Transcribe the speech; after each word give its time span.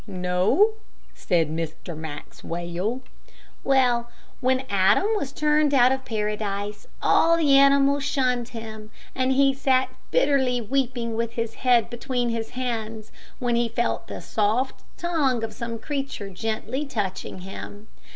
"No," 0.07 0.71
said 1.13 1.51
Mr. 1.51 1.95
Maxwell. 1.95 3.01
"Well, 3.63 4.09
when 4.39 4.65
Adam 4.67 5.05
was 5.15 5.31
turned 5.31 5.75
out 5.75 5.91
of 5.91 6.05
paradise, 6.05 6.87
all 7.03 7.37
the 7.37 7.55
animals 7.55 8.03
shunned 8.03 8.47
him, 8.49 8.89
and 9.13 9.31
he 9.31 9.53
sat 9.53 9.89
bitterly 10.09 10.59
weeping 10.59 11.15
with 11.15 11.33
his 11.33 11.53
head 11.53 11.87
between 11.91 12.29
his 12.29 12.49
hands, 12.57 13.11
when 13.37 13.55
he 13.55 13.69
felt 13.69 14.07
the 14.07 14.21
soft 14.21 14.81
tongue 14.97 15.43
of 15.43 15.53
some 15.53 15.77
creature 15.77 16.31
gently 16.31 16.83
touching 16.83 17.41
him. 17.41 17.87